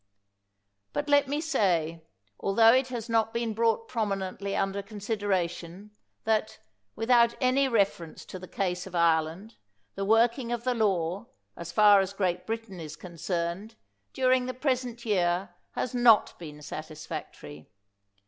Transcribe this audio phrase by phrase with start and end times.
[0.93, 2.01] But let me say,
[2.41, 5.91] altho it has not been brought prominently under consideration,
[6.23, 6.57] that,
[6.95, 9.57] without any reference to the case of Ireland,
[9.93, 13.75] the working of the law, as far as Great Britain is concerned,
[14.11, 17.69] during the present year has not been satisfactory.